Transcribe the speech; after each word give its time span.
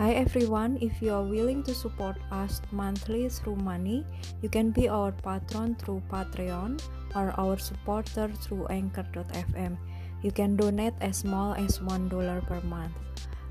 Hi 0.00 0.16
everyone, 0.16 0.80
if 0.80 1.02
you 1.04 1.12
are 1.12 1.22
willing 1.22 1.62
to 1.64 1.74
support 1.76 2.16
us 2.32 2.62
monthly 2.72 3.28
through 3.28 3.60
money, 3.60 4.06
you 4.40 4.48
can 4.48 4.70
be 4.70 4.88
our 4.88 5.12
patron 5.12 5.76
through 5.76 6.00
Patreon 6.08 6.80
or 7.14 7.36
our 7.36 7.58
supporter 7.58 8.32
through 8.40 8.64
Anchor.fm. 8.68 9.76
You 10.22 10.32
can 10.32 10.56
donate 10.56 10.96
as 11.02 11.18
small 11.18 11.52
as 11.52 11.80
$1 11.80 12.08
per 12.48 12.60
month. 12.64 12.96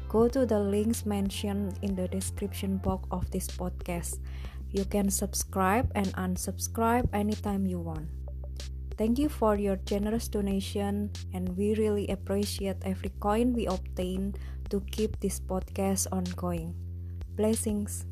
Go 0.09 0.27
to 0.27 0.47
the 0.47 0.57
links 0.57 1.05
mentioned 1.05 1.77
in 1.83 1.93
the 1.93 2.07
description 2.07 2.77
box 2.77 3.05
of 3.11 3.29
this 3.29 3.45
podcast. 3.45 4.17
You 4.71 4.85
can 4.85 5.11
subscribe 5.11 5.91
and 5.93 6.09
unsubscribe 6.17 7.13
anytime 7.13 7.67
you 7.67 7.77
want. 7.77 8.09
Thank 8.97 9.19
you 9.19 9.29
for 9.29 9.55
your 9.55 9.77
generous 9.85 10.27
donation, 10.27 11.13
and 11.31 11.55
we 11.55 11.75
really 11.75 12.09
appreciate 12.09 12.81
every 12.83 13.13
coin 13.21 13.53
we 13.53 13.67
obtain 13.67 14.33
to 14.69 14.85
keep 14.93 15.17
this 15.17 15.41
podcast 15.41 16.05
ongoing. 16.13 16.77
Blessings. 17.33 18.05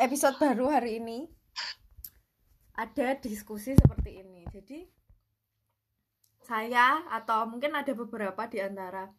Episode 0.00 0.40
baru 0.40 0.72
hari 0.72 1.02
ini 1.02 1.28
ada 2.78 3.18
diskusi 3.20 3.76
seperti 3.76 4.24
ini. 4.24 4.48
Jadi 4.48 4.86
saya 6.40 7.04
atau 7.12 7.44
mungkin 7.44 7.76
ada 7.76 7.92
beberapa 7.92 8.48
di 8.48 8.64
antara 8.64 9.12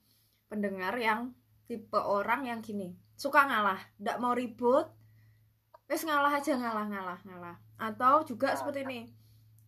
pendengar 0.49 0.98
yang 0.98 1.37
tipe 1.70 1.99
orang 1.99 2.49
yang 2.49 2.65
gini 2.65 2.98
suka 3.20 3.45
ngalah, 3.45 3.77
tidak 3.99 4.17
mau 4.23 4.31
ribut, 4.31 4.87
wes 5.91 6.01
ngalah 6.07 6.40
aja 6.40 6.55
ngalah 6.55 6.87
ngalah 6.87 7.20
ngalah. 7.27 7.55
Atau 7.76 8.23
juga 8.23 8.55
seperti 8.55 8.87
ini 8.87 8.99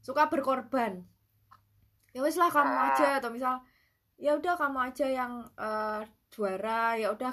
suka 0.01 0.27
berkorban. 0.27 1.05
Ya 2.11 2.19
wes 2.25 2.35
lah 2.35 2.51
kamu 2.51 2.75
aja 2.91 3.23
atau 3.23 3.31
misal 3.31 3.63
ya 4.19 4.35
udah 4.35 4.53
kamu 4.59 4.79
aja 4.91 5.07
yang 5.07 5.47
uh, 5.55 6.03
juara, 6.33 6.99
ya 6.99 7.13
udah 7.15 7.31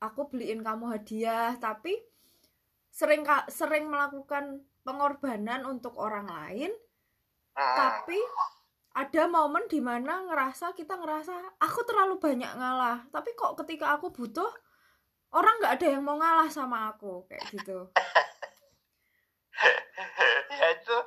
aku 0.00 0.32
beliin 0.32 0.64
kamu 0.64 0.96
hadiah, 0.96 1.54
tapi 1.60 1.94
sering 2.88 3.22
sering 3.52 3.86
melakukan 3.92 4.64
pengorbanan 4.82 5.62
untuk 5.68 5.94
orang 6.00 6.26
lain, 6.26 6.72
tapi 7.54 8.18
ada 8.92 9.24
momen 9.28 9.64
di 9.68 9.80
mana 9.80 10.24
ngerasa 10.28 10.76
kita 10.76 11.00
ngerasa 11.00 11.60
aku 11.60 11.80
terlalu 11.88 12.20
banyak 12.20 12.52
ngalah. 12.52 13.04
Tapi 13.08 13.32
kok 13.36 13.56
ketika 13.64 13.96
aku 13.96 14.12
butuh 14.12 14.48
orang 15.32 15.54
nggak 15.60 15.74
ada 15.80 15.86
yang 15.96 16.02
mau 16.04 16.20
ngalah 16.20 16.48
sama 16.52 16.92
aku 16.92 17.28
kayak 17.28 17.44
gitu. 17.52 17.78
Ya 20.52 20.78
itu 20.78 20.98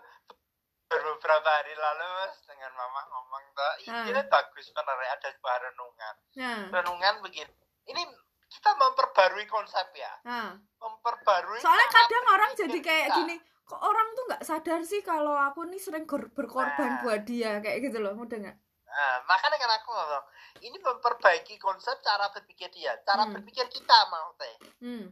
beberapa 1.05 1.49
hari 1.49 1.73
lalu 1.77 2.09
dengan 2.49 2.71
mama 2.73 3.01
ngomong 3.05 3.43
tuh 3.53 3.73
ini 3.85 4.09
nah. 4.09 4.25
bagus 4.25 4.65
sebenarnya 4.65 5.09
ada 5.13 5.27
sebuah 5.29 5.57
renungan 5.69 6.15
nah. 6.41 6.61
renungan 6.73 7.13
begini 7.21 7.53
ini 7.85 8.01
kita 8.49 8.71
memperbarui 8.73 9.45
konsep 9.45 9.85
ya 9.93 10.13
nah. 10.25 10.57
memperbarui 10.81 11.61
soalnya 11.61 11.89
kadang 11.93 12.25
orang 12.33 12.51
jadi 12.57 12.79
kayak 12.81 13.07
kita. 13.13 13.17
gini 13.21 13.35
kok 13.65 13.81
orang 13.81 14.07
tuh 14.13 14.23
nggak 14.29 14.43
sadar 14.45 14.81
sih 14.85 15.01
kalau 15.01 15.33
aku 15.33 15.65
nih 15.69 15.81
sering 15.81 16.05
berkorban 16.09 16.97
nah. 16.97 17.01
buat 17.05 17.21
dia 17.25 17.61
kayak 17.61 17.85
gitu 17.85 18.01
loh 18.01 18.17
mudah 18.17 18.37
nggak 18.41 18.57
nah, 18.89 19.15
makanya 19.29 19.57
kan 19.61 19.71
aku 19.77 19.89
ngomong 19.93 20.25
ini 20.65 20.77
memperbaiki 20.81 21.55
konsep 21.61 21.97
cara 22.01 22.33
berpikir 22.33 22.73
dia 22.73 22.97
cara 23.05 23.29
hmm. 23.29 23.33
berpikir 23.37 23.65
kita 23.69 23.97
mau 24.09 24.33
teh 24.37 24.55
hmm. 24.81 25.05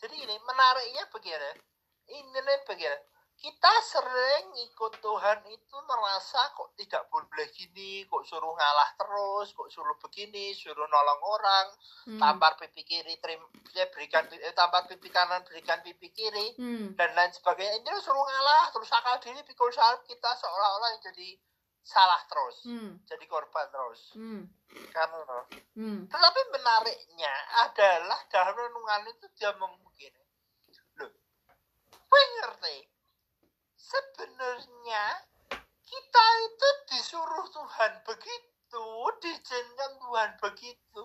jadi 0.00 0.16
ini 0.16 0.36
menariknya 0.44 1.04
begini 1.12 1.50
ini 2.08 2.38
nih 2.40 2.58
begini 2.64 2.98
kita 3.38 3.72
sering 3.86 4.50
ikut 4.66 4.98
Tuhan 4.98 5.38
itu 5.46 5.76
merasa 5.86 6.50
kok 6.58 6.74
tidak 6.74 7.06
boleh 7.06 7.46
gini, 7.54 8.02
kok 8.10 8.26
suruh 8.26 8.50
ngalah 8.50 8.90
terus, 8.98 9.54
kok 9.54 9.70
suruh 9.70 9.94
begini, 10.02 10.50
suruh 10.58 10.90
nolong 10.90 11.22
orang, 11.22 11.66
hmm. 12.10 12.18
tampar 12.18 12.58
pipi 12.58 12.82
kiri, 12.82 13.14
terim, 13.22 13.38
ya 13.78 13.86
berikan 13.94 14.26
eh, 14.34 14.50
tampar 14.58 14.90
pipi 14.90 15.06
kanan, 15.06 15.46
berikan 15.46 15.78
pipi 15.86 16.10
kiri, 16.10 16.58
hmm. 16.58 16.98
dan 16.98 17.14
lain 17.14 17.30
sebagainya. 17.30 17.78
Ini 17.78 18.02
suruh 18.02 18.26
ngalah, 18.26 18.74
terus 18.74 18.90
akal 18.90 19.22
diri 19.22 19.46
pikul 19.46 19.70
salib 19.70 20.02
kita 20.02 20.34
seolah-olah 20.34 20.98
jadi 20.98 21.38
salah 21.86 22.18
terus, 22.26 22.66
hmm. 22.66 23.06
jadi 23.06 23.24
korban 23.30 23.70
terus. 23.70 24.18
Hmm. 24.18 24.50
Kan, 24.90 25.14
hmm. 25.78 26.10
Tetapi 26.10 26.40
menariknya 26.58 27.34
adalah 27.70 28.18
dalam 28.34 28.50
renungan 28.50 29.14
itu 29.14 29.30
dia 29.38 29.54
mungkin, 29.62 30.12
loh, 30.98 31.14
gue 31.94 32.22
ngerti 32.42 32.97
sebenarnya 33.78 35.04
kita 35.86 36.26
itu 36.44 36.68
disuruh 36.92 37.46
Tuhan 37.48 37.92
begitu, 38.04 38.86
diizinkan 39.22 39.92
Tuhan 40.02 40.30
begitu, 40.42 41.02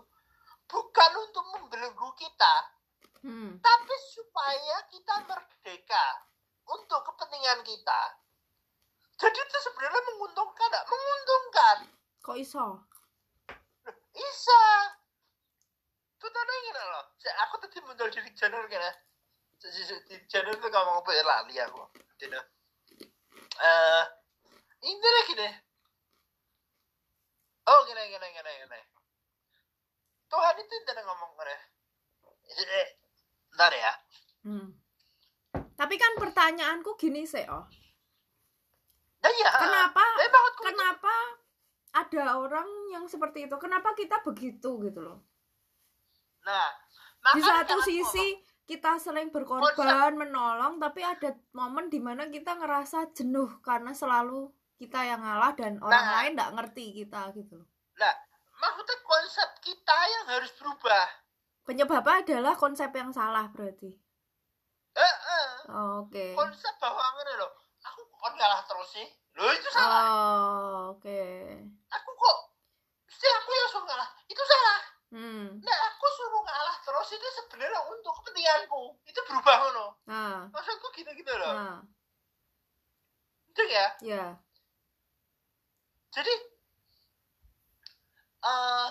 bukan 0.68 1.12
untuk 1.24 1.46
membelenggu 1.56 2.10
kita, 2.18 2.56
hmm. 3.24 3.62
tapi 3.62 3.96
supaya 4.12 4.76
kita 4.90 5.16
merdeka 5.30 6.06
untuk 6.68 7.00
kepentingan 7.14 7.62
kita. 7.64 8.02
Jadi 9.14 9.40
itu 9.40 9.58
sebenarnya 9.62 10.02
menguntungkan, 10.10 10.68
gak? 10.74 10.86
menguntungkan. 10.90 11.78
Kok 12.26 12.38
iso? 12.42 12.66
Isa. 14.14 14.64
Tuh 16.18 16.28
tadi 16.34 16.54
gini 16.66 16.82
loh. 16.82 17.06
Aku 17.48 17.56
tadi 17.62 17.78
muncul 17.86 18.10
di 18.10 18.32
channel 18.36 18.66
gini. 18.68 18.90
Di 19.62 20.16
channel 20.28 20.56
itu 20.58 20.68
ngomong 20.68 21.06
apa 21.06 21.10
ya 21.14 21.24
lali 21.24 21.56
aku. 21.62 21.84
Dino 22.20 22.42
uh, 23.64 24.04
ini 24.84 25.08
lagi 25.08 25.34
deh 25.40 25.54
oh 27.64 27.80
gini 27.88 28.04
gini 28.12 28.28
gini 28.36 28.52
gini. 28.68 28.80
Tuhan 30.28 30.56
itu 30.60 30.76
tidak 30.84 31.06
ngomong 31.08 31.32
gini. 31.40 31.58
Eh, 32.60 32.88
ntar 33.56 33.72
ya. 33.72 33.94
Hmm. 34.44 34.76
tapi 35.80 35.96
kan 35.96 36.20
pertanyaanku 36.20 37.00
gini 37.00 37.24
sih 37.24 37.48
oh. 37.48 37.64
Nah, 39.24 39.32
iya. 39.32 39.52
kenapa 39.56 40.04
kenapa 40.60 41.16
ada 41.96 42.44
orang 42.44 42.68
yang 42.92 43.08
seperti 43.08 43.48
itu? 43.48 43.56
Kenapa 43.56 43.96
kita 43.96 44.20
begitu 44.20 44.84
gitu 44.84 45.00
loh? 45.00 45.24
Nah 46.44 46.68
di 47.32 47.40
satu 47.40 47.80
sisi 47.88 48.36
kita 48.64 48.96
sering 48.96 49.28
berkorban 49.28 50.16
menolong 50.16 50.80
tapi 50.80 51.04
ada 51.04 51.36
momen 51.52 51.92
di 51.92 52.00
mana 52.00 52.32
kita 52.32 52.56
ngerasa 52.56 53.12
jenuh 53.12 53.60
karena 53.60 53.92
selalu 53.92 54.48
kita 54.80 55.04
yang 55.04 55.20
ngalah 55.24 55.52
dan 55.56 55.80
orang 55.84 56.04
nah, 56.04 56.14
lain 56.20 56.32
nggak 56.36 56.54
ngerti 56.60 56.86
kita 57.04 57.32
gitu 57.36 57.60
loh. 57.60 57.68
Nah, 58.00 58.14
maksudnya 58.60 58.98
konsep 59.04 59.50
kita 59.64 59.98
yang 60.12 60.26
harus 60.32 60.52
berubah. 60.60 61.08
Penyebabnya 61.64 62.20
adalah 62.24 62.54
konsep 62.60 62.92
yang 62.92 63.12
salah 63.16 63.48
berarti. 63.52 63.92
Eh, 64.94 65.16
eh. 65.40 65.50
Oh, 65.72 66.04
Oke. 66.04 66.12
Okay. 66.12 66.32
Konsep 66.36 66.74
bahwa 66.84 67.00
ini 67.24 67.34
loh, 67.40 67.52
aku 67.80 68.02
kok 68.04 68.32
ngalah 68.36 68.62
terus 68.68 68.90
sih. 68.92 69.08
Loh 69.40 69.52
itu 69.56 69.70
salah. 69.72 70.04
Oh, 70.04 70.80
oke. 71.00 71.04
Okay. 71.08 71.64
Aku 71.88 72.10
kok, 72.12 72.38
sih 73.08 73.32
aku 73.32 73.50
yang 73.56 73.70
suka 73.72 73.88
ngalah, 73.88 74.10
itu 74.28 74.44
salah 74.44 74.93
hmm. 75.14 75.62
nah 75.62 75.78
aku 75.94 76.06
suruh 76.18 76.42
ngalah 76.42 76.78
terus 76.82 77.10
itu 77.14 77.28
sebenarnya 77.38 77.82
untuk 77.88 78.14
kepentinganku 78.22 78.98
itu 79.06 79.20
berubah 79.30 79.58
loh 79.72 79.92
nah. 80.10 80.50
maksudku 80.50 80.90
gitu 80.98 81.10
gitu 81.14 81.34
loh 81.38 81.54
nah. 81.54 81.80
itu 83.54 83.64
ya 83.70 83.88
ya 84.02 84.26
jadi 86.14 86.34
uh, 88.46 88.90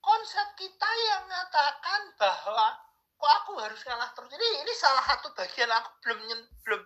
konsep 0.00 0.46
kita 0.56 0.88
yang 1.12 1.28
mengatakan 1.28 2.00
bahwa 2.16 2.88
kok 3.18 3.32
aku 3.42 3.52
harus 3.58 3.82
ngalah 3.82 4.08
terus 4.14 4.30
ini 4.30 4.48
ini 4.62 4.72
salah 4.78 5.02
satu 5.02 5.34
bagian 5.34 5.66
aku 5.74 5.90
belum 6.06 6.18
belum 6.62 6.82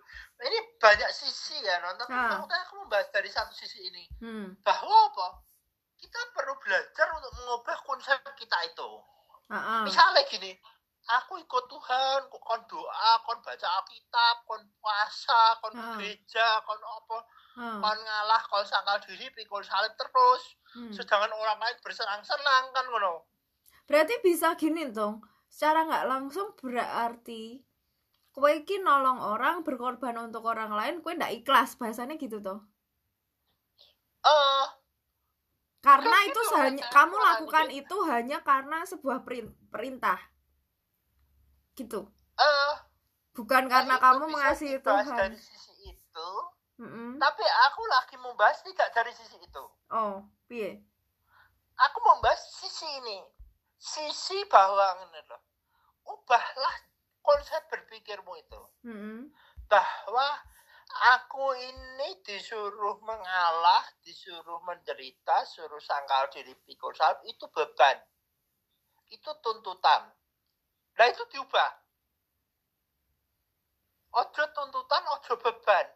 ini 0.48 0.58
banyak 0.80 1.10
sisi 1.12 1.60
ya 1.60 1.76
nonton 1.84 2.08
nah. 2.08 2.40
aku 2.40 2.74
membahas 2.80 3.12
dari 3.12 3.28
satu 3.28 3.52
sisi 3.52 3.84
ini 3.84 4.04
hmm. 4.24 4.64
bahwa 4.64 5.12
apa 5.12 5.26
kita 6.02 6.20
perlu 6.34 6.58
belajar 6.58 7.06
untuk 7.14 7.32
mengubah 7.38 7.78
konsep 7.86 8.18
kita 8.34 8.58
itu. 8.66 8.90
Uh-uh. 9.46 9.86
Misalnya 9.86 10.26
gini, 10.26 10.50
aku 11.06 11.38
ikut 11.38 11.64
Tuhan, 11.70 12.26
kon 12.26 12.62
doa, 12.66 13.12
kon 13.22 13.38
baca 13.38 13.68
Alkitab, 13.78 14.36
kon 14.42 14.62
puasa, 14.82 15.62
kon 15.62 15.78
uh. 15.78 15.94
gereja, 15.94 16.58
kon 16.66 16.82
apa, 16.82 17.18
uh. 17.62 17.78
kon 17.78 17.98
ngalah, 18.02 18.42
kon 18.50 18.66
sangkal 18.66 18.98
diri, 19.06 19.30
pikul 19.30 19.62
salib 19.62 19.94
terus. 19.94 20.42
Hmm. 20.74 20.90
Sedangkan 20.90 21.30
orang 21.30 21.62
lain 21.62 21.76
bersenang-senang 21.86 22.74
kan 22.74 22.84
ngono. 22.90 23.30
Berarti 23.86 24.18
bisa 24.26 24.58
gini 24.58 24.90
dong, 24.90 25.22
secara 25.46 25.86
nggak 25.86 26.08
langsung 26.10 26.50
berarti 26.58 27.62
kue 28.32 28.64
iki 28.64 28.80
nolong 28.80 29.20
orang 29.20 29.60
berkorban 29.60 30.16
untuk 30.16 30.48
orang 30.48 30.72
lain 30.72 31.04
kue 31.04 31.12
ndak 31.12 31.44
ikhlas 31.44 31.76
bahasanya 31.76 32.16
gitu 32.16 32.40
toh 32.40 32.64
eh 34.24 34.32
uh, 34.32 34.64
karena 35.82 36.16
itu 36.30 36.40
hanya 36.54 36.84
kamu 36.94 37.16
lakukan 37.18 37.66
itu 37.74 37.96
hanya 38.06 38.38
karena 38.46 38.86
sebuah 38.86 39.26
perintah. 39.68 40.18
Gitu. 41.74 42.06
Uh, 42.38 42.74
bukan 43.34 43.66
karena 43.66 43.98
kamu 43.98 44.30
mengasihi 44.30 44.78
Tuhan 44.78 45.10
dari 45.10 45.36
sisi 45.36 45.92
itu. 45.92 46.30
Mm 46.80 46.88
-hmm. 46.88 47.10
tapi 47.20 47.44
aku 47.44 47.82
lagi 47.84 48.16
membahas 48.16 48.58
tidak 48.64 48.88
dari 48.96 49.12
sisi 49.12 49.36
itu. 49.36 49.64
Oh 49.92 50.24
piye? 50.48 50.80
Aku 51.90 51.98
membahas 52.00 52.40
sisi 52.62 52.88
ini. 53.02 53.18
Sisi 53.76 54.38
bahwa 54.46 54.96
ini 55.02 55.20
loh 55.26 55.42
ubahlah 56.06 56.76
konsep 57.22 57.62
berpikirmu 57.70 58.32
itu. 58.38 58.60
Hmm. 58.86 59.30
bahwa 59.70 60.28
aku 61.16 61.56
ini 61.56 62.20
disuruh 62.24 62.98
mengalah 63.02 63.84
disuruh 64.04 64.60
menderita 64.66 65.46
suruh 65.48 65.80
sangkal 65.80 66.28
diri 66.32 66.52
pikul 66.66 66.92
salib 66.92 67.22
itu 67.24 67.48
beban. 67.50 67.96
Itu 69.08 69.30
tuntutan. 69.44 70.12
Nah 70.98 71.06
itu 71.08 71.22
diubah. 71.32 71.70
Ojo 74.12 74.42
tuntutan 74.52 75.02
ojo 75.16 75.34
beban. 75.40 75.86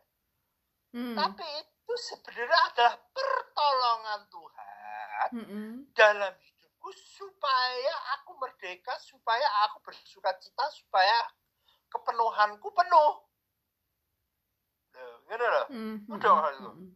Hmm. 0.97 1.13
tapi 1.13 1.45
itu 1.45 1.93
sebenarnya 2.09 2.61
adalah 2.73 2.97
pertolongan 3.13 4.21
Tuhan 4.33 5.29
hmm. 5.45 5.73
dalam 5.93 6.33
hidupku 6.41 6.89
supaya 6.95 7.95
aku 8.17 8.33
merdeka 8.41 8.97
supaya 9.05 9.45
aku 9.69 9.85
bersuka 9.85 10.33
cita 10.41 10.65
supaya 10.73 11.21
kepenuhanku 11.93 12.73
penuh 12.73 13.13
gitu 15.27 15.47
loh 15.47 15.67
hmm. 15.69 15.97
udah 16.07 16.31
hmm. 16.31 16.71
hmm. 16.71 16.89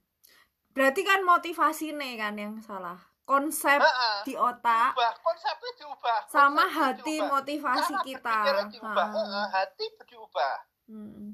berarti 0.73 1.03
kan 1.03 1.21
motivasi 1.27 1.93
nih 1.95 2.15
kan 2.15 2.35
yang 2.39 2.55
salah 2.63 2.99
konsep 3.27 3.79
uh, 3.79 3.87
uh, 3.87 4.19
di 4.27 4.35
otak 4.35 4.95
diubah. 4.95 5.13
konsepnya 5.23 5.71
diubah 5.79 6.19
sama 6.27 6.67
konsep 6.67 6.79
hati 6.79 7.17
diubah. 7.19 7.31
motivasi 7.31 7.95
Cara 7.95 8.07
kita 8.07 8.37
diubah. 8.75 9.07
Uh. 9.11 9.19
Uh, 9.19 9.47
hati 9.55 9.87
diubah 10.07 10.57
hmm. 10.91 11.31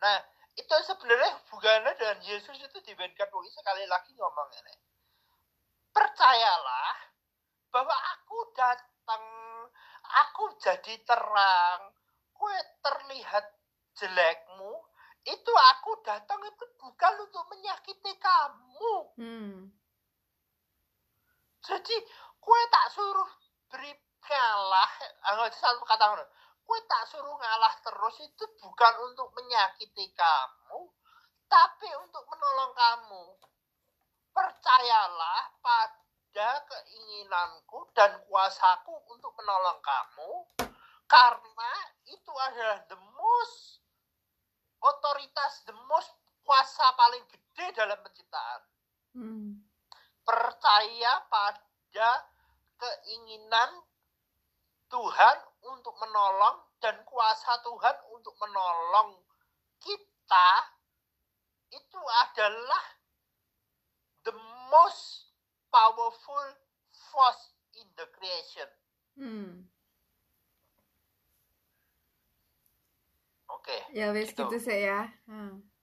nah 0.00 0.18
itu 0.54 0.74
sebenarnya 0.86 1.34
hubungannya 1.50 1.92
dengan 1.98 2.18
Yesus 2.22 2.56
itu 2.62 2.78
dibandingkan 2.86 3.26
Woi 3.34 3.50
sekali 3.50 3.84
lagi 3.90 4.14
ngomong 4.14 4.48
ini 4.54 4.74
percayalah 5.90 6.94
bahwa 7.74 7.96
aku 8.14 8.54
datang 8.54 9.24
aku 10.04 10.54
jadi 10.62 10.94
terang 11.02 11.90
kue 12.34 12.58
terlihat 12.82 13.46
jelekmu 13.98 14.83
itu 15.24 15.52
aku 15.74 16.04
datang 16.04 16.40
itu 16.44 16.64
bukan 16.76 17.12
untuk 17.24 17.44
menyakiti 17.48 18.12
kamu. 18.20 18.92
Hmm. 19.16 19.56
Jadi 21.64 21.96
kue 22.36 22.60
tak 22.68 22.86
suruh 22.92 23.30
beri 23.72 23.92
ngalah. 24.28 24.90
Anggap 25.32 25.56
satu 25.56 25.80
kata 25.88 26.20
kue 26.64 26.80
tak 26.84 27.08
suruh 27.08 27.36
ngalah 27.40 27.72
terus 27.80 28.16
itu 28.20 28.44
bukan 28.60 28.94
untuk 29.08 29.32
menyakiti 29.36 30.12
kamu 30.12 30.92
tapi 31.48 31.88
untuk 32.04 32.24
menolong 32.28 32.72
kamu. 32.76 33.24
Percayalah 34.34 35.40
pada 35.62 36.50
keinginanku 36.68 37.88
dan 37.96 38.18
kuasaku 38.28 38.92
untuk 39.08 39.32
menolong 39.40 39.78
kamu 39.80 40.32
karena 41.04 41.72
itu 42.10 42.32
adalah 42.32 42.82
the 42.90 42.98
most 42.98 43.73
otoritas 45.04 45.68
the 45.68 45.76
most 45.84 46.16
kuasa 46.40 46.88
paling 46.96 47.24
gede 47.28 47.76
dalam 47.76 48.00
penciptaan 48.00 48.60
hmm 49.12 49.52
percaya 50.24 51.20
pada 51.28 52.10
keinginan 52.80 53.84
Tuhan 54.88 55.36
untuk 55.68 55.92
menolong 56.00 56.64
dan 56.80 56.96
kuasa 57.04 57.60
Tuhan 57.60 57.96
untuk 58.16 58.32
menolong 58.40 59.20
kita 59.84 60.50
itu 61.68 62.00
adalah 62.24 62.84
the 64.24 64.34
most 64.72 65.28
powerful 65.68 66.44
force 67.12 67.52
in 67.76 67.86
the 68.00 68.08
creation. 68.16 68.70
Hmm. 69.20 69.68
Oke. 73.64 73.72
Okay, 73.72 73.96
ya 73.96 74.12
wes 74.12 74.28
gitu, 74.28 74.44
gitu 74.44 74.56
sih 74.60 74.84
ya. 74.84 75.08
Hmm 75.24 75.73